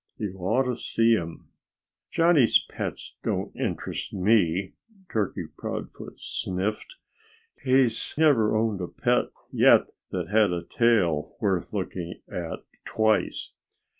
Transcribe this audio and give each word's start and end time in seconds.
You 0.17 0.35
ought 0.39 0.63
to 0.63 0.75
see 0.75 1.11
him." 1.13 1.49
"Johnnie 2.09 2.37
Green's 2.39 2.57
pets 2.65 3.17
don't 3.21 3.55
interest 3.55 4.11
me," 4.11 4.73
Turkey 5.13 5.45
Proudfoot 5.55 6.19
sniffed. 6.19 6.95
"He's 7.63 8.15
never 8.17 8.57
owned 8.57 8.81
a 8.81 8.87
pet 8.87 9.25
yet 9.51 9.85
that 10.09 10.29
had 10.29 10.49
a 10.51 10.63
tail 10.63 11.37
worth 11.39 11.71
looking 11.71 12.19
at 12.31 12.63
twice. 12.83 13.51